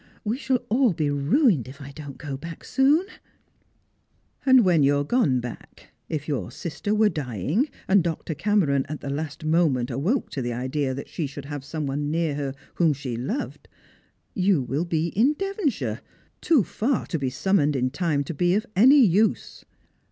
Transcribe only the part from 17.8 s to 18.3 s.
time